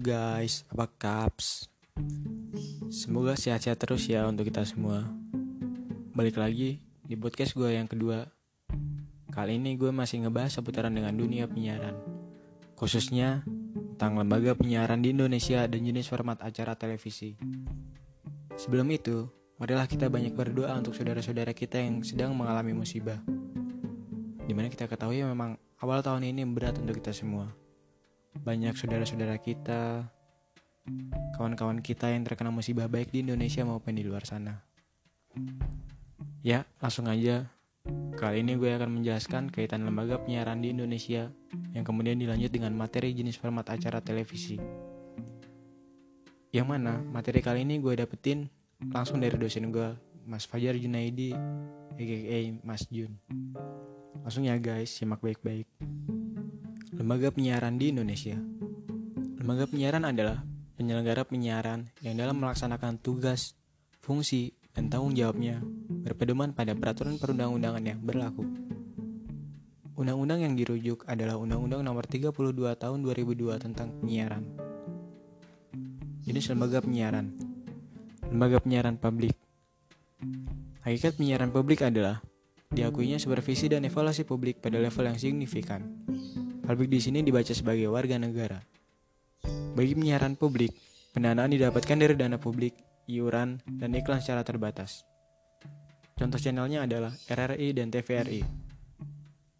guys, 0.00 0.64
apa 0.72 0.88
kaps? 0.96 1.68
Semoga 2.88 3.36
sehat-sehat 3.36 3.76
terus 3.76 4.08
ya 4.08 4.24
untuk 4.24 4.48
kita 4.48 4.64
semua. 4.64 5.04
Balik 6.16 6.40
lagi 6.40 6.80
di 7.04 7.20
podcast 7.20 7.52
gue 7.52 7.76
yang 7.76 7.84
kedua. 7.84 8.24
Kali 9.28 9.60
ini 9.60 9.76
gue 9.76 9.92
masih 9.92 10.24
ngebahas 10.24 10.56
seputaran 10.56 10.96
dengan 10.96 11.12
dunia 11.12 11.44
penyiaran. 11.44 12.00
Khususnya 12.80 13.44
tentang 14.00 14.16
lembaga 14.16 14.56
penyiaran 14.56 15.04
di 15.04 15.12
Indonesia 15.12 15.68
dan 15.68 15.84
jenis 15.84 16.08
format 16.08 16.40
acara 16.40 16.72
televisi. 16.80 17.36
Sebelum 18.56 18.88
itu, 18.88 19.28
marilah 19.60 19.84
kita 19.84 20.08
banyak 20.08 20.32
berdoa 20.32 20.80
untuk 20.80 20.96
saudara-saudara 20.96 21.52
kita 21.52 21.76
yang 21.76 22.00
sedang 22.00 22.32
mengalami 22.32 22.72
musibah. 22.72 23.20
Di 24.48 24.56
mana 24.56 24.72
kita 24.72 24.88
ketahui 24.88 25.20
memang 25.20 25.60
awal 25.84 26.00
tahun 26.00 26.24
ini 26.24 26.48
berat 26.48 26.80
untuk 26.80 27.04
kita 27.04 27.12
semua 27.12 27.52
banyak 28.38 28.78
saudara-saudara 28.78 29.36
kita, 29.42 30.06
kawan-kawan 31.34 31.82
kita 31.82 32.10
yang 32.10 32.22
terkena 32.22 32.54
musibah 32.54 32.86
baik 32.86 33.10
di 33.10 33.26
Indonesia 33.26 33.66
maupun 33.66 33.94
di 33.94 34.06
luar 34.06 34.22
sana. 34.26 34.62
Ya, 36.40 36.64
langsung 36.80 37.10
aja. 37.10 37.50
Kali 38.16 38.44
ini 38.44 38.60
gue 38.60 38.70
akan 38.76 39.00
menjelaskan 39.00 39.48
kaitan 39.48 39.88
lembaga 39.88 40.20
penyiaran 40.20 40.60
di 40.60 40.70
Indonesia 40.76 41.32
yang 41.72 41.84
kemudian 41.84 42.20
dilanjut 42.20 42.52
dengan 42.52 42.76
materi 42.76 43.16
jenis 43.16 43.40
format 43.40 43.64
acara 43.72 44.04
televisi. 44.04 44.60
Yang 46.50 46.66
mana 46.66 47.00
materi 47.00 47.40
kali 47.40 47.64
ini 47.64 47.80
gue 47.80 47.94
dapetin 47.96 48.50
langsung 48.92 49.22
dari 49.22 49.38
dosen 49.38 49.72
gue, 49.72 49.96
Mas 50.28 50.44
Fajar 50.44 50.76
Junaidi, 50.76 51.32
aka 51.94 52.38
Mas 52.66 52.84
Jun. 52.90 53.16
Langsung 54.20 54.44
ya 54.44 54.58
guys, 54.60 54.92
simak 54.92 55.24
baik-baik. 55.24 55.64
Lembaga 57.10 57.34
penyiaran 57.34 57.74
di 57.74 57.90
Indonesia. 57.90 58.38
Lembaga 59.42 59.66
penyiaran 59.66 60.06
adalah 60.06 60.46
penyelenggara 60.78 61.26
penyiaran 61.26 61.90
yang 62.06 62.14
dalam 62.14 62.38
melaksanakan 62.38 63.02
tugas, 63.02 63.58
fungsi, 63.98 64.54
dan 64.70 64.94
tanggung 64.94 65.18
jawabnya 65.18 65.58
berpedoman 66.06 66.54
pada 66.54 66.70
peraturan 66.78 67.18
perundang-undangan 67.18 67.82
yang 67.82 67.98
berlaku. 67.98 68.46
Undang-undang 69.98 70.46
yang 70.46 70.54
dirujuk 70.54 71.02
adalah 71.10 71.34
Undang-Undang 71.34 71.82
Nomor 71.82 72.06
32 72.06 72.30
Tahun 72.78 72.98
2002 73.02 73.58
tentang 73.58 73.90
penyiaran. 73.98 74.46
Jenis 76.22 76.46
lembaga 76.54 76.78
penyiaran. 76.78 77.34
Lembaga 78.30 78.62
penyiaran 78.62 79.02
publik. 79.02 79.34
Hakikat 80.86 81.18
penyiaran 81.18 81.50
publik 81.50 81.82
adalah 81.82 82.22
diakuinya 82.70 83.18
supervisi 83.18 83.66
dan 83.66 83.82
evaluasi 83.82 84.22
publik 84.22 84.62
pada 84.62 84.78
level 84.78 85.10
yang 85.10 85.18
signifikan 85.18 85.90
Publik 86.70 86.86
di 86.86 87.02
sini 87.02 87.26
dibaca 87.26 87.50
sebagai 87.50 87.90
warga 87.90 88.14
negara. 88.14 88.62
Bagi 89.74 89.90
penyiaran 89.90 90.38
publik, 90.38 90.70
pendanaan 91.10 91.50
didapatkan 91.50 91.98
dari 91.98 92.14
dana 92.14 92.38
publik, 92.38 92.78
iuran, 93.10 93.58
dan 93.66 93.90
iklan 93.90 94.22
secara 94.22 94.46
terbatas. 94.46 95.02
Contoh 96.14 96.38
channelnya 96.38 96.86
adalah 96.86 97.10
RRI 97.26 97.74
dan 97.74 97.90
TVRI. 97.90 98.46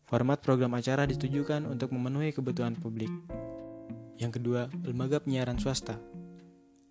Format 0.06 0.38
program 0.38 0.70
acara 0.78 1.02
ditujukan 1.02 1.66
untuk 1.66 1.90
memenuhi 1.90 2.30
kebutuhan 2.30 2.78
publik. 2.78 3.10
Yang 4.14 4.38
kedua, 4.38 4.70
lembaga 4.86 5.18
penyiaran 5.18 5.58
swasta. 5.58 5.98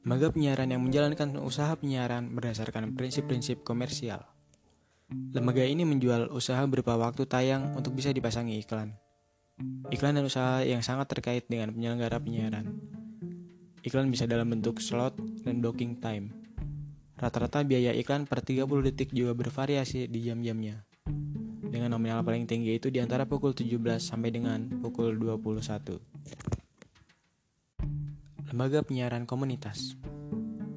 Lembaga 0.04 0.36
penyiaran 0.36 0.68
yang 0.68 0.84
menjalankan 0.84 1.40
usaha 1.40 1.72
penyiaran 1.80 2.36
berdasarkan 2.36 2.92
prinsip-prinsip 2.92 3.64
komersial. 3.64 4.28
Lembaga 5.32 5.64
ini 5.64 5.88
menjual 5.88 6.28
usaha 6.36 6.60
berupa 6.68 7.00
waktu 7.00 7.24
tayang 7.24 7.72
untuk 7.80 7.96
bisa 7.96 8.12
dipasangi 8.12 8.60
iklan. 8.60 9.00
Iklan 9.90 10.16
dan 10.16 10.24
usaha 10.24 10.64
yang 10.64 10.80
sangat 10.80 11.12
terkait 11.12 11.44
dengan 11.52 11.74
penyelenggara 11.76 12.22
penyiaran. 12.22 12.72
Iklan 13.84 14.08
bisa 14.12 14.28
dalam 14.28 14.48
bentuk 14.52 14.80
slot 14.80 15.20
dan 15.44 15.60
blocking 15.60 16.00
time. 16.00 16.32
Rata-rata 17.20 17.68
biaya 17.68 17.92
iklan 17.92 18.24
per 18.24 18.40
30 18.40 18.64
detik 18.88 19.12
juga 19.12 19.36
bervariasi 19.36 20.08
di 20.08 20.20
jam-jamnya. 20.24 20.88
Dengan 21.70 21.94
nominal 21.94 22.24
paling 22.24 22.48
tinggi 22.48 22.80
itu 22.80 22.88
di 22.88 23.04
antara 23.04 23.28
pukul 23.28 23.52
17 23.52 23.76
sampai 24.00 24.32
dengan 24.32 24.72
pukul 24.80 25.20
21. 25.20 26.00
Lembaga 28.50 28.80
penyiaran 28.82 29.28
komunitas. 29.28 30.00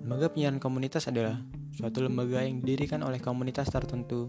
Lembaga 0.02 0.34
penyiaran 0.34 0.58
komunitas 0.58 1.06
adalah 1.06 1.40
suatu 1.72 2.04
lembaga 2.04 2.44
yang 2.44 2.60
didirikan 2.60 3.00
oleh 3.06 3.22
komunitas 3.22 3.70
tertentu 3.72 4.28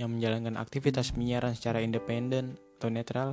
yang 0.00 0.10
menjalankan 0.10 0.58
aktivitas 0.58 1.14
penyiaran 1.14 1.54
secara 1.54 1.84
independen 1.84 2.58
atau 2.82 2.90
netral, 2.90 3.30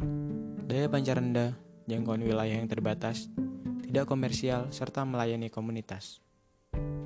daya 0.70 0.86
pancar 0.86 1.18
rendah, 1.18 1.58
jangkauan 1.90 2.22
wilayah 2.22 2.54
yang 2.54 2.70
terbatas, 2.70 3.34
tidak 3.82 4.06
komersial, 4.06 4.70
serta 4.70 5.02
melayani 5.10 5.50
komunitas. 5.50 6.22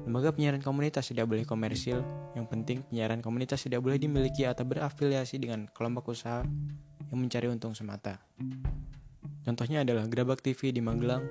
Lembaga 0.03 0.35
penyiaran 0.35 0.59
komunitas 0.59 1.07
tidak 1.07 1.31
boleh 1.31 1.47
komersil, 1.47 2.03
yang 2.35 2.43
penting 2.43 2.83
penyiaran 2.91 3.23
komunitas 3.23 3.63
tidak 3.63 3.79
boleh 3.79 3.95
dimiliki 3.95 4.43
atau 4.43 4.67
berafiliasi 4.67 5.39
dengan 5.39 5.71
kelompok 5.71 6.11
usaha 6.11 6.43
yang 7.07 7.15
mencari 7.23 7.47
untung 7.47 7.71
semata. 7.71 8.19
Contohnya 9.47 9.87
adalah 9.87 10.03
Grabak 10.11 10.43
TV 10.43 10.75
di 10.75 10.83
Magelang 10.83 11.23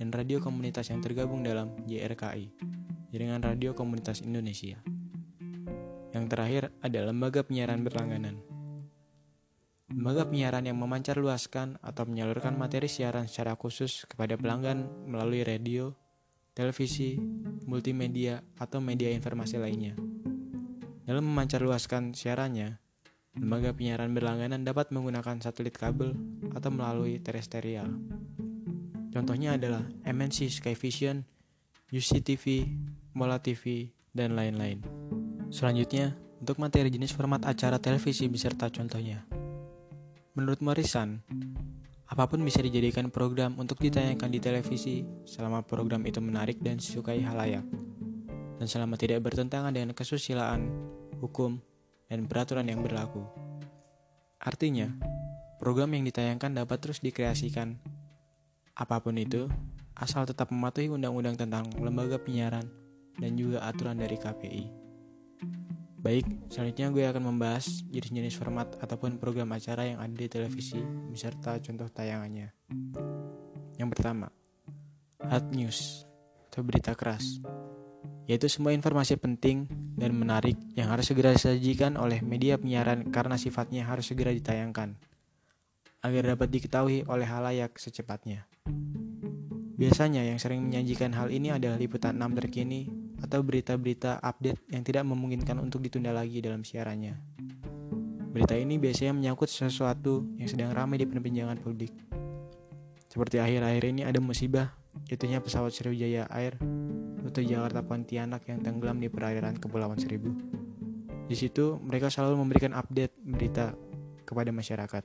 dan 0.00 0.08
radio 0.08 0.40
komunitas 0.40 0.88
yang 0.88 1.04
tergabung 1.04 1.44
dalam 1.44 1.76
JRKI, 1.84 2.56
Jaringan 3.12 3.44
Radio 3.44 3.76
Komunitas 3.76 4.24
Indonesia. 4.24 4.80
Yang 6.16 6.24
terakhir 6.32 6.62
ada 6.80 7.04
lembaga 7.04 7.44
penyiaran 7.44 7.84
berlangganan. 7.84 8.57
Lembaga 9.98 10.30
penyiaran 10.30 10.62
yang 10.62 10.78
memancar 10.78 11.18
luaskan 11.18 11.74
atau 11.82 12.06
menyalurkan 12.06 12.54
materi 12.54 12.86
siaran 12.86 13.26
secara 13.26 13.58
khusus 13.58 14.06
kepada 14.06 14.38
pelanggan 14.38 14.86
melalui 15.10 15.42
radio, 15.42 15.90
televisi, 16.54 17.18
multimedia, 17.66 18.38
atau 18.62 18.78
media 18.78 19.10
informasi 19.10 19.58
lainnya. 19.58 19.98
Dalam 21.02 21.26
memancar 21.26 21.66
luaskan 21.66 22.14
siarannya, 22.14 22.78
lembaga 23.42 23.74
penyiaran 23.74 24.14
berlangganan 24.14 24.62
dapat 24.62 24.94
menggunakan 24.94 25.42
satelit 25.42 25.74
kabel 25.74 26.14
atau 26.54 26.70
melalui 26.70 27.18
terestrial. 27.18 27.90
Contohnya 29.10 29.58
adalah 29.58 29.82
MNC 30.06 30.62
Skyvision, 30.62 31.26
UCTV, 31.90 32.70
Mola 33.18 33.42
TV, 33.42 33.90
dan 34.14 34.38
lain-lain. 34.38 34.78
Selanjutnya, 35.50 36.14
untuk 36.38 36.62
materi 36.62 36.86
jenis 36.86 37.10
format 37.10 37.42
acara 37.50 37.82
televisi 37.82 38.30
beserta 38.30 38.70
contohnya. 38.70 39.27
Menurut 40.38 40.62
Morrison, 40.62 41.18
apa 42.06 42.30
pun 42.30 42.38
bisa 42.46 42.62
dijadikan 42.62 43.10
program 43.10 43.58
untuk 43.58 43.82
ditayangkan 43.82 44.30
di 44.30 44.38
televisi 44.38 45.02
selama 45.26 45.66
program 45.66 46.06
itu 46.06 46.22
menarik 46.22 46.62
dan 46.62 46.78
disukai 46.78 47.18
halayak, 47.26 47.66
dan 48.62 48.66
selama 48.70 48.94
tidak 48.94 49.18
bertentangan 49.26 49.74
dengan 49.74 49.90
kesusilaan, 49.98 50.70
hukum, 51.18 51.58
dan 52.06 52.30
peraturan 52.30 52.70
yang 52.70 52.86
berlaku. 52.86 53.26
Artinya, 54.38 54.86
program 55.58 55.90
yang 55.98 56.06
ditayangkan 56.06 56.62
dapat 56.62 56.86
terus 56.86 57.02
dikreasikan. 57.02 57.74
Apa 58.78 59.02
pun 59.02 59.18
itu, 59.18 59.50
asal 59.98 60.22
tetap 60.22 60.54
mematuhi 60.54 60.86
undang-undang 60.86 61.34
tentang 61.34 61.66
lembaga 61.82 62.14
penyiaran 62.14 62.70
dan 63.18 63.34
juga 63.34 63.66
aturan 63.66 63.98
dari 63.98 64.14
KPI. 64.14 64.64
Baik, 65.98 66.30
selanjutnya 66.46 66.94
gue 66.94 67.04
akan 67.10 67.34
membahas 67.34 67.82
jenis-jenis 67.90 68.38
format 68.38 68.70
ataupun 68.78 69.18
program 69.18 69.50
acara 69.50 69.82
yang 69.82 69.98
ada 69.98 70.14
di 70.14 70.30
televisi 70.30 70.78
beserta 71.10 71.58
contoh 71.58 71.90
tayangannya. 71.90 72.54
Yang 73.74 73.88
pertama, 73.90 74.30
hot 75.26 75.50
news 75.50 76.06
atau 76.46 76.62
berita 76.62 76.94
keras, 76.94 77.42
yaitu 78.30 78.46
semua 78.46 78.70
informasi 78.70 79.18
penting 79.18 79.66
dan 79.98 80.14
menarik 80.14 80.54
yang 80.78 80.86
harus 80.86 81.10
segera 81.10 81.34
disajikan 81.34 81.98
oleh 81.98 82.22
media 82.22 82.54
penyiaran 82.62 83.10
karena 83.10 83.34
sifatnya 83.34 83.82
harus 83.82 84.06
segera 84.06 84.30
ditayangkan 84.30 84.94
agar 86.06 86.22
dapat 86.38 86.46
diketahui 86.46 87.10
oleh 87.10 87.26
halayak 87.26 87.74
secepatnya. 87.74 88.46
Biasanya 89.78 90.22
yang 90.22 90.38
sering 90.38 90.62
menyajikan 90.62 91.10
hal 91.14 91.26
ini 91.34 91.50
adalah 91.50 91.74
liputan 91.74 92.14
6 92.22 92.38
terkini 92.38 93.07
atau 93.22 93.42
berita-berita 93.42 94.22
update 94.22 94.70
yang 94.70 94.82
tidak 94.86 95.04
memungkinkan 95.06 95.58
untuk 95.58 95.82
ditunda 95.82 96.14
lagi 96.14 96.38
dalam 96.38 96.62
siarannya. 96.62 97.18
Berita 98.28 98.54
ini 98.54 98.78
biasanya 98.78 99.16
menyangkut 99.16 99.50
sesuatu 99.50 100.22
yang 100.38 100.46
sedang 100.46 100.70
ramai 100.70 101.00
di 101.02 101.06
perbincangan 101.08 101.58
publik. 101.58 101.90
Seperti 103.08 103.40
akhir-akhir 103.40 103.84
ini 103.88 104.02
ada 104.04 104.20
musibah, 104.20 104.76
itunya 105.08 105.42
pesawat 105.42 105.74
Sriwijaya 105.74 106.28
Air 106.30 106.60
rute 107.18 107.42
Jakarta 107.42 107.82
Pontianak 107.82 108.46
yang 108.46 108.62
tenggelam 108.62 109.02
di 109.02 109.10
perairan 109.10 109.58
Kepulauan 109.58 109.98
Seribu. 109.98 110.30
Di 111.26 111.36
situ 111.36 111.76
mereka 111.82 112.08
selalu 112.08 112.40
memberikan 112.46 112.72
update 112.76 113.16
berita 113.20 113.74
kepada 114.22 114.54
masyarakat. 114.54 115.04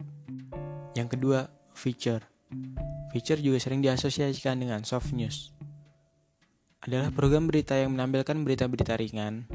Yang 0.94 1.08
kedua, 1.18 1.50
feature. 1.74 2.22
Feature 3.12 3.42
juga 3.42 3.58
sering 3.58 3.82
diasosiasikan 3.82 4.62
dengan 4.62 4.86
soft 4.86 5.10
news 5.16 5.54
adalah 6.84 7.16
program 7.16 7.48
berita 7.48 7.80
yang 7.80 7.96
menampilkan 7.96 8.44
berita-berita 8.44 9.00
ringan. 9.00 9.48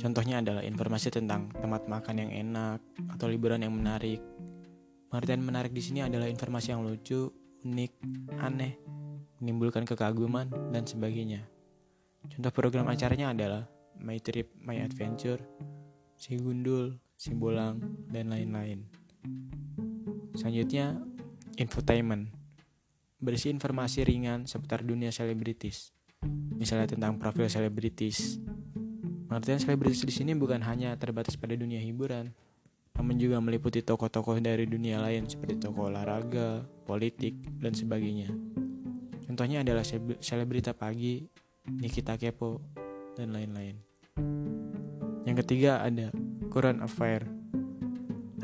Contohnya 0.00 0.40
adalah 0.40 0.64
informasi 0.64 1.12
tentang 1.12 1.52
tempat 1.52 1.84
makan 1.84 2.24
yang 2.24 2.30
enak 2.32 2.80
atau 3.12 3.28
liburan 3.28 3.60
yang 3.60 3.76
menarik. 3.76 4.24
Pengertian 5.12 5.44
menarik 5.44 5.76
di 5.76 5.84
sini 5.84 6.00
adalah 6.00 6.24
informasi 6.24 6.72
yang 6.72 6.88
lucu, 6.88 7.28
unik, 7.68 7.92
aneh, 8.40 8.80
menimbulkan 9.44 9.84
kekaguman, 9.84 10.48
dan 10.72 10.88
sebagainya. 10.88 11.44
Contoh 12.32 12.48
program 12.48 12.88
acaranya 12.88 13.36
adalah 13.36 13.68
My 14.00 14.16
Trip, 14.16 14.48
My 14.56 14.80
Adventure, 14.80 15.44
Si 16.16 16.32
Gundul, 16.40 16.96
Si 17.12 17.36
Bolang, 17.36 18.08
dan 18.08 18.32
lain-lain. 18.32 18.88
Selanjutnya, 20.32 20.96
infotainment. 21.60 22.32
Berisi 23.20 23.52
informasi 23.52 24.00
ringan 24.02 24.48
seputar 24.48 24.80
dunia 24.80 25.12
selebritis. 25.12 25.92
Misalnya 26.54 26.90
tentang 26.90 27.18
profil 27.18 27.50
selebritis. 27.50 28.38
Pengertian 29.28 29.58
selebritis 29.58 30.06
di 30.06 30.14
sini 30.14 30.32
bukan 30.38 30.62
hanya 30.62 30.94
terbatas 30.94 31.34
pada 31.34 31.58
dunia 31.58 31.82
hiburan, 31.82 32.30
namun 32.94 33.18
juga 33.18 33.42
meliputi 33.42 33.82
tokoh-tokoh 33.82 34.38
dari 34.38 34.70
dunia 34.70 35.02
lain 35.02 35.26
seperti 35.26 35.58
tokoh 35.58 35.90
olahraga, 35.90 36.62
politik, 36.86 37.34
dan 37.58 37.74
sebagainya. 37.74 38.30
Contohnya 39.26 39.66
adalah 39.66 39.82
selebrita 40.22 40.76
pagi, 40.78 41.26
Nikita 41.66 42.14
Kepo, 42.14 42.62
dan 43.18 43.34
lain-lain. 43.34 43.74
Yang 45.26 45.36
ketiga 45.42 45.82
ada 45.82 46.14
Current 46.52 46.84
Affair. 46.86 47.26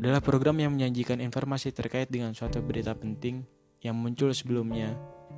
Adalah 0.01 0.19
program 0.19 0.57
yang 0.59 0.73
menyajikan 0.73 1.21
informasi 1.21 1.71
terkait 1.71 2.09
dengan 2.09 2.33
suatu 2.33 2.59
berita 2.59 2.91
penting 2.97 3.45
yang 3.85 3.95
muncul 3.95 4.33
sebelumnya, 4.33 4.97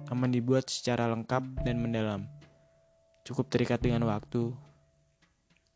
namun 0.09 0.31
dibuat 0.31 0.71
secara 0.71 1.05
lengkap 1.11 1.67
dan 1.67 1.83
mendalam. 1.83 2.25
Cukup 3.23 3.47
terikat 3.47 3.79
dengan 3.79 4.03
waktu. 4.07 4.51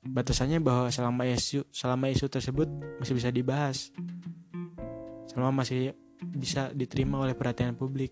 Batasannya 0.08 0.60
bahwa 0.64 0.88
selama 0.92 1.28
isu, 1.28 1.68
selama 1.72 2.12
isu 2.12 2.28
tersebut 2.28 2.68
masih 3.00 3.16
bisa 3.16 3.32
dibahas. 3.32 3.92
Selama 5.32 5.64
masih 5.64 5.96
bisa 6.24 6.72
diterima 6.76 7.24
oleh 7.24 7.36
perhatian 7.36 7.76
publik. 7.76 8.12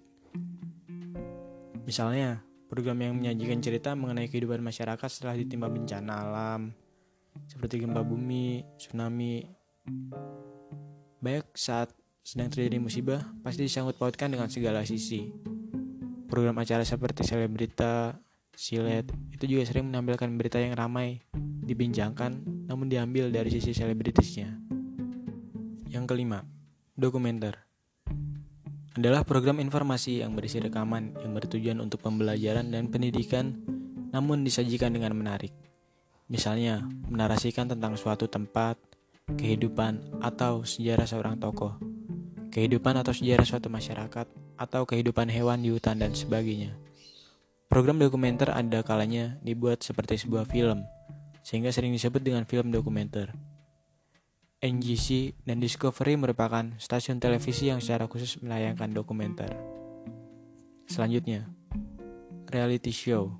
Misalnya, 1.85 2.41
program 2.71 2.97
yang 2.97 3.13
menyajikan 3.15 3.61
cerita 3.61 3.93
mengenai 3.93 4.27
kehidupan 4.31 4.59
masyarakat 4.63 5.09
setelah 5.11 5.37
ditimpa 5.37 5.69
bencana 5.69 6.13
alam, 6.25 6.73
seperti 7.45 7.83
gempa 7.83 8.01
bumi, 8.01 8.65
tsunami. 8.79 9.45
Baik 11.21 11.53
saat 11.53 11.93
sedang 12.25 12.49
terjadi 12.49 12.81
musibah, 12.81 13.21
pasti 13.45 13.69
disangkut 13.69 14.01
pautkan 14.01 14.33
dengan 14.33 14.49
segala 14.49 14.81
sisi. 14.81 15.29
Program 16.25 16.57
acara 16.57 16.81
seperti 16.81 17.21
Selebrita, 17.21 18.17
Silet, 18.55 19.03
itu 19.35 19.43
juga 19.51 19.67
sering 19.67 19.91
menampilkan 19.91 20.31
berita 20.39 20.57
yang 20.63 20.79
ramai, 20.79 21.19
dibincangkan, 21.67 22.39
namun 22.71 22.87
diambil 22.87 23.27
dari 23.27 23.51
sisi 23.51 23.75
selebritisnya. 23.75 24.55
Yang 25.91 26.05
kelima, 26.07 26.43
dokumenter 26.95 27.65
adalah 28.95 29.27
program 29.27 29.59
informasi 29.59 30.23
yang 30.23 30.39
berisi 30.39 30.63
rekaman 30.63 31.19
yang 31.19 31.35
bertujuan 31.35 31.83
untuk 31.83 31.99
pembelajaran 31.99 32.71
dan 32.71 32.87
pendidikan, 32.87 33.59
namun 34.15 34.47
disajikan 34.47 34.95
dengan 34.95 35.11
menarik. 35.19 35.51
Misalnya, 36.31 36.79
menarasikan 37.11 37.67
tentang 37.67 37.99
suatu 37.99 38.31
tempat, 38.31 38.79
kehidupan, 39.35 40.23
atau 40.23 40.63
sejarah 40.63 41.03
seorang 41.03 41.35
tokoh, 41.43 41.75
kehidupan 42.55 42.95
atau 42.95 43.11
sejarah 43.11 43.43
suatu 43.43 43.67
masyarakat, 43.67 44.25
atau 44.55 44.81
kehidupan 44.87 45.27
hewan 45.27 45.59
di 45.59 45.75
hutan, 45.75 45.99
dan 45.99 46.15
sebagainya. 46.15 46.71
Program 47.65 47.97
dokumenter 47.97 48.53
ada 48.53 48.85
kalanya 48.85 49.41
dibuat 49.41 49.81
seperti 49.81 50.21
sebuah 50.21 50.45
film, 50.45 50.85
sehingga 51.41 51.73
sering 51.73 51.89
disebut 51.97 52.21
dengan 52.21 52.45
film 52.45 52.69
dokumenter. 52.69 53.33
NGC 54.61 55.33
dan 55.45 55.57
Discovery 55.57 56.13
merupakan 56.13 56.77
stasiun 56.77 57.17
televisi 57.17 57.73
yang 57.73 57.81
secara 57.81 58.05
khusus 58.05 58.37
menayangkan 58.41 58.93
dokumenter. 58.93 59.49
Selanjutnya, 60.85 61.49
reality 62.53 62.93
show. 62.93 63.33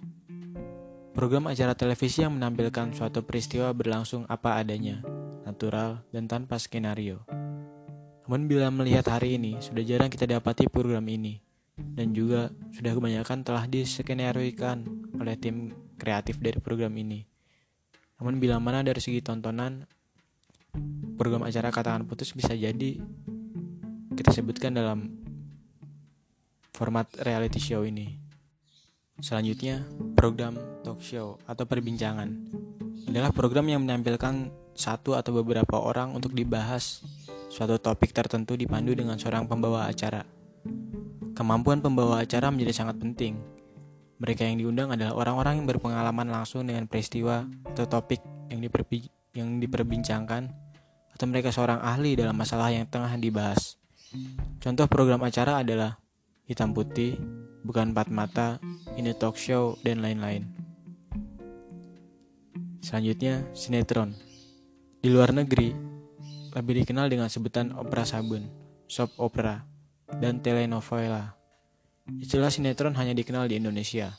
Program 1.13 1.45
acara 1.45 1.77
televisi 1.77 2.25
yang 2.25 2.33
menampilkan 2.35 2.97
suatu 2.97 3.21
peristiwa 3.21 3.71
berlangsung 3.77 4.25
apa 4.25 4.57
adanya, 4.57 5.05
natural, 5.45 6.01
dan 6.09 6.25
tanpa 6.25 6.57
skenario. 6.57 7.23
Namun 8.25 8.49
bila 8.49 8.73
melihat 8.73 9.05
hari 9.13 9.37
ini, 9.37 9.61
sudah 9.61 9.85
jarang 9.85 10.09
kita 10.09 10.25
dapati 10.25 10.65
program 10.65 11.05
ini, 11.05 11.44
dan 11.75 12.15
juga 12.15 12.51
sudah 12.71 12.91
kebanyakan 12.95 13.43
telah 13.43 13.67
diskenariokan 13.67 14.87
oleh 15.19 15.35
tim 15.35 15.71
kreatif 15.99 16.39
dari 16.39 16.59
program 16.59 16.95
ini. 16.95 17.23
Namun 18.19 18.39
bila 18.39 18.59
mana 18.63 18.79
dari 18.83 18.99
segi 19.03 19.19
tontonan, 19.19 19.83
program 21.19 21.43
acara 21.43 21.71
katakan 21.71 22.07
putus 22.07 22.31
bisa 22.31 22.55
jadi 22.55 22.99
kita 24.15 24.31
sebutkan 24.31 24.75
dalam 24.75 25.11
format 26.75 27.07
reality 27.23 27.59
show 27.59 27.83
ini. 27.83 28.19
Selanjutnya, 29.19 29.83
program 30.15 30.59
talk 30.83 30.99
show 30.99 31.39
atau 31.47 31.63
perbincangan 31.63 32.27
adalah 33.07 33.31
program 33.31 33.67
yang 33.71 33.87
menampilkan 33.87 34.51
satu 34.75 35.15
atau 35.15 35.31
beberapa 35.39 35.79
orang 35.79 36.11
untuk 36.11 36.35
dibahas 36.35 36.99
suatu 37.47 37.79
topik 37.79 38.11
tertentu 38.11 38.59
dipandu 38.59 38.91
dengan 38.91 39.15
seorang 39.15 39.47
pembawa 39.47 39.87
acara. 39.87 40.27
Kemampuan 41.35 41.83
pembawa 41.83 42.23
acara 42.23 42.47
menjadi 42.47 42.71
sangat 42.71 42.95
penting. 42.95 43.35
Mereka 44.23 44.47
yang 44.47 44.55
diundang 44.55 44.95
adalah 44.95 45.11
orang-orang 45.19 45.59
yang 45.59 45.67
berpengalaman 45.67 46.31
langsung 46.31 46.63
dengan 46.63 46.87
peristiwa 46.87 47.43
atau 47.67 47.83
topik 47.83 48.23
yang, 48.47 48.63
diperbi 48.63 49.11
yang 49.35 49.59
diperbincangkan 49.59 50.47
atau 51.11 51.25
mereka 51.27 51.51
seorang 51.51 51.83
ahli 51.83 52.15
dalam 52.15 52.39
masalah 52.39 52.71
yang 52.71 52.87
tengah 52.87 53.11
dibahas. 53.19 53.75
Contoh 54.63 54.87
program 54.87 55.19
acara 55.27 55.59
adalah 55.59 55.99
Hitam 56.47 56.71
Putih, 56.71 57.19
Bukan 57.67 57.91
Empat 57.91 58.07
Mata, 58.07 58.63
Ini 58.95 59.11
Talk 59.19 59.35
Show, 59.35 59.75
dan 59.83 59.99
lain-lain. 59.99 60.47
Selanjutnya, 62.79 63.43
sinetron. 63.51 64.15
Di 65.03 65.11
luar 65.11 65.35
negeri, 65.35 65.75
lebih 66.55 66.79
dikenal 66.79 67.11
dengan 67.11 67.27
sebutan 67.27 67.75
opera 67.75 68.07
sabun, 68.07 68.47
soap 68.87 69.11
opera, 69.19 69.74
dan 70.21 70.43
telenovela. 70.43 71.35
Istilah 72.07 72.53
sinetron 72.53 72.93
hanya 72.99 73.17
dikenal 73.17 73.49
di 73.49 73.57
Indonesia. 73.57 74.13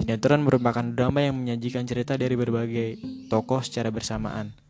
Sinetron 0.00 0.44
merupakan 0.44 0.84
drama 0.84 1.24
yang 1.24 1.40
menyajikan 1.40 1.86
cerita 1.88 2.18
dari 2.18 2.36
berbagai 2.36 3.00
tokoh 3.32 3.64
secara 3.64 3.88
bersamaan– 3.94 4.52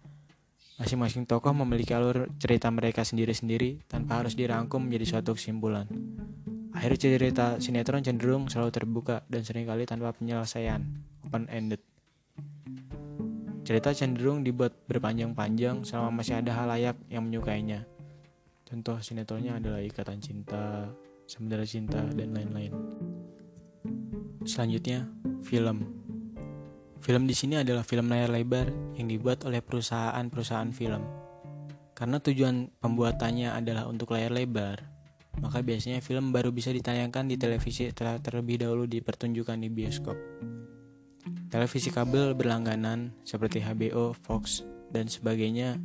Masing-masing 0.74 1.22
tokoh 1.22 1.54
memiliki 1.54 1.94
alur 1.94 2.26
cerita 2.42 2.66
mereka 2.66 3.06
sendiri-sendiri 3.06 3.86
tanpa 3.86 4.18
harus 4.18 4.34
dirangkum 4.34 4.82
menjadi 4.82 5.16
suatu 5.16 5.38
kesimpulan. 5.38 5.86
Akhir 6.74 6.98
cerita 6.98 7.62
sinetron 7.62 8.02
cenderung 8.02 8.50
selalu 8.50 8.74
terbuka 8.74 9.22
dan 9.30 9.46
sering 9.46 9.70
kali 9.70 9.86
tanpa 9.86 10.10
penyelesaian, 10.10 10.82
open-ended. 11.22 11.78
Cerita 13.62 13.94
cenderung 13.94 14.42
dibuat 14.42 14.74
berpanjang-panjang 14.90 15.86
selama 15.86 16.18
masih 16.18 16.42
ada 16.42 16.50
halayak 16.58 16.98
yang 17.06 17.22
menyukainya. 17.22 17.86
Contoh 18.64 18.96
sinetronnya 18.96 19.60
adalah 19.60 19.84
Ikatan 19.84 20.24
Cinta, 20.24 20.88
Samudera 21.28 21.68
Cinta, 21.68 22.00
dan 22.16 22.32
lain-lain. 22.32 22.72
Selanjutnya, 24.44 25.04
film. 25.44 25.84
Film 27.04 27.28
di 27.28 27.36
sini 27.36 27.60
adalah 27.60 27.84
film 27.84 28.08
layar 28.08 28.32
lebar 28.32 28.96
yang 28.96 29.08
dibuat 29.08 29.44
oleh 29.44 29.60
perusahaan-perusahaan 29.60 30.72
film. 30.72 31.04
Karena 31.92 32.16
tujuan 32.20 32.72
pembuatannya 32.80 33.52
adalah 33.52 33.84
untuk 33.84 34.16
layar 34.16 34.32
lebar, 34.32 34.80
maka 35.40 35.60
biasanya 35.64 36.04
film 36.04 36.30
baru 36.30 36.52
bisa 36.52 36.70
ditayangkan 36.70 37.26
di 37.26 37.36
televisi 37.40 37.88
setelah 37.88 38.20
terlebih 38.20 38.62
dahulu 38.62 38.86
dipertunjukkan 38.86 39.58
di 39.60 39.68
bioskop. 39.72 40.16
Televisi 41.48 41.88
kabel 41.88 42.36
berlangganan 42.36 43.14
seperti 43.22 43.64
HBO, 43.64 44.12
Fox, 44.12 44.60
dan 44.92 45.08
sebagainya 45.08 45.80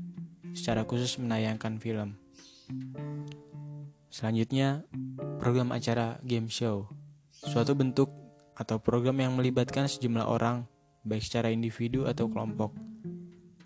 secara 0.51 0.83
khusus 0.83 1.15
menayangkan 1.21 1.79
film. 1.79 2.18
Selanjutnya, 4.09 4.89
program 5.37 5.69
acara 5.69 6.17
game 6.25 6.49
show, 6.49 6.89
suatu 7.29 7.77
bentuk 7.77 8.09
atau 8.57 8.81
program 8.81 9.21
yang 9.21 9.37
melibatkan 9.37 9.85
sejumlah 9.85 10.25
orang 10.25 10.65
baik 11.05 11.21
secara 11.21 11.53
individu 11.53 12.09
atau 12.09 12.25
kelompok, 12.25 12.73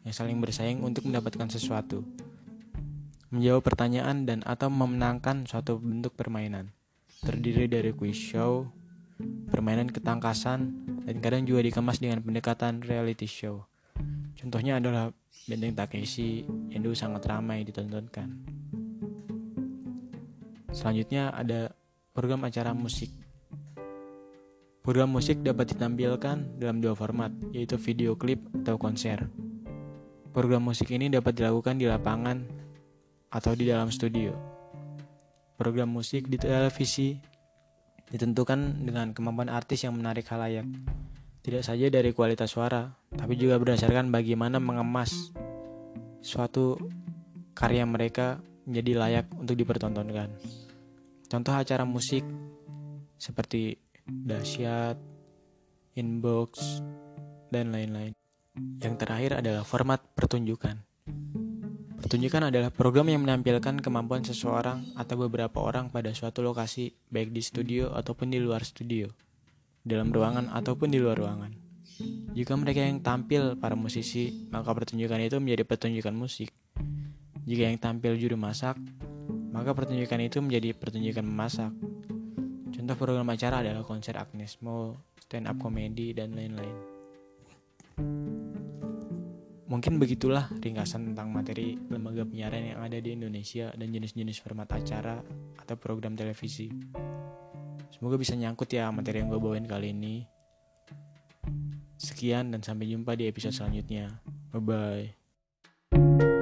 yang 0.04 0.12
saling 0.12 0.44
bersaing 0.44 0.84
untuk 0.84 1.08
mendapatkan 1.08 1.48
sesuatu. 1.48 2.04
Menjawab 3.32 3.64
pertanyaan 3.64 4.28
dan 4.28 4.44
atau 4.44 4.68
memenangkan 4.68 5.48
suatu 5.48 5.80
bentuk 5.80 6.14
permainan. 6.14 6.76
Terdiri 7.24 7.72
dari 7.72 7.96
quiz 7.96 8.20
show, 8.20 8.68
permainan 9.48 9.90
ketangkasan, 9.90 10.60
dan 11.08 11.16
kadang 11.24 11.48
juga 11.48 11.64
dikemas 11.64 12.04
dengan 12.04 12.20
pendekatan 12.20 12.84
reality 12.84 13.32
show. 13.32 13.64
Contohnya 14.36 14.78
adalah 14.78 15.10
Benteng 15.48 15.72
Takeshi 15.72 16.44
yang 16.68 16.84
dulu 16.84 16.96
sangat 16.96 17.24
ramai 17.32 17.64
ditontonkan. 17.64 18.63
Selanjutnya 20.74 21.30
ada 21.32 21.72
program 22.12 22.44
acara 22.50 22.74
musik 22.74 23.24
Program 24.84 25.16
musik 25.16 25.40
dapat 25.40 25.72
ditampilkan 25.72 26.60
dalam 26.60 26.84
dua 26.84 26.92
format, 26.92 27.32
yaitu 27.56 27.80
video 27.80 28.20
klip 28.20 28.44
atau 28.52 28.76
konser. 28.76 29.32
Program 30.36 30.60
musik 30.60 30.92
ini 30.92 31.08
dapat 31.08 31.40
dilakukan 31.40 31.80
di 31.80 31.88
lapangan 31.88 32.44
atau 33.32 33.56
di 33.56 33.64
dalam 33.64 33.88
studio. 33.88 34.36
Program 35.56 35.88
musik 35.88 36.28
di 36.28 36.36
televisi 36.36 37.16
ditentukan 38.12 38.84
dengan 38.84 39.16
kemampuan 39.16 39.48
artis 39.48 39.88
yang 39.88 39.96
menarik 39.96 40.28
halayak. 40.28 40.68
Tidak 41.48 41.64
saja 41.64 41.88
dari 41.88 42.12
kualitas 42.12 42.52
suara, 42.52 42.92
tapi 43.16 43.40
juga 43.40 43.56
berdasarkan 43.64 44.12
bagaimana 44.12 44.60
mengemas 44.60 45.32
suatu 46.20 46.76
karya 47.56 47.88
mereka 47.88 48.44
menjadi 48.68 48.92
layak 49.00 49.26
untuk 49.40 49.56
dipertontonkan. 49.56 50.28
Contoh 51.34 51.58
acara 51.58 51.82
musik 51.82 52.22
seperti 53.18 53.74
Dasyat, 54.06 55.02
Inbox, 55.98 56.78
dan 57.50 57.74
lain-lain. 57.74 58.14
Yang 58.78 58.94
terakhir 59.02 59.42
adalah 59.42 59.66
format 59.66 59.98
pertunjukan. 60.14 60.78
Pertunjukan 61.98 62.54
adalah 62.54 62.70
program 62.70 63.10
yang 63.10 63.26
menampilkan 63.26 63.82
kemampuan 63.82 64.22
seseorang 64.22 64.94
atau 64.94 65.26
beberapa 65.26 65.58
orang 65.58 65.90
pada 65.90 66.14
suatu 66.14 66.46
lokasi, 66.46 66.94
baik 67.10 67.34
di 67.34 67.42
studio 67.42 67.98
ataupun 67.98 68.30
di 68.30 68.38
luar 68.38 68.62
studio, 68.62 69.10
dalam 69.82 70.14
ruangan 70.14 70.54
ataupun 70.54 70.94
di 70.94 71.02
luar 71.02 71.18
ruangan. 71.18 71.50
Jika 72.38 72.54
mereka 72.54 72.86
yang 72.86 73.02
tampil 73.02 73.58
para 73.58 73.74
musisi, 73.74 74.46
maka 74.54 74.70
pertunjukan 74.70 75.18
itu 75.18 75.42
menjadi 75.42 75.66
pertunjukan 75.66 76.14
musik. 76.14 76.54
Jika 77.50 77.74
yang 77.74 77.82
tampil 77.82 78.22
juru 78.22 78.38
masak, 78.38 78.78
maka 79.54 79.78
pertunjukan 79.78 80.20
itu 80.26 80.42
menjadi 80.42 80.74
pertunjukan 80.74 81.22
memasak. 81.22 81.72
Contoh 82.74 82.96
program 82.98 83.30
acara 83.30 83.62
adalah 83.62 83.86
konser 83.86 84.18
Agnes 84.18 84.58
Mo, 84.66 84.98
stand 85.22 85.46
up 85.46 85.62
comedy, 85.62 86.12
dan 86.12 86.34
lain-lain. 86.34 86.78
Mungkin 89.70 89.98
begitulah 90.02 90.50
ringkasan 90.62 91.14
tentang 91.14 91.30
materi 91.34 91.78
lembaga 91.90 92.26
penyiaran 92.26 92.76
yang 92.76 92.80
ada 92.82 92.98
di 92.98 93.14
Indonesia 93.14 93.74
dan 93.74 93.90
jenis-jenis 93.90 94.42
format 94.42 94.70
acara 94.74 95.22
atau 95.58 95.76
program 95.78 96.18
televisi. 96.18 96.70
Semoga 97.94 98.18
bisa 98.18 98.34
nyangkut 98.34 98.70
ya 98.74 98.90
materi 98.90 99.22
yang 99.22 99.30
gue 99.34 99.42
bawain 99.42 99.70
kali 99.70 99.94
ini. 99.94 100.26
Sekian 101.98 102.52
dan 102.52 102.62
sampai 102.66 102.90
jumpa 102.90 103.16
di 103.16 103.30
episode 103.30 103.56
selanjutnya. 103.56 104.20
Bye-bye. 104.52 106.33